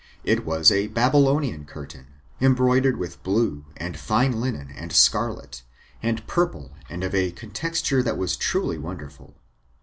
[0.23, 2.07] It was a Babylonian curtain,
[2.41, 5.61] embroidered with blue, and fine linen, and scarlet,
[6.01, 9.35] and purple, and of a contexture that was truly wonderful.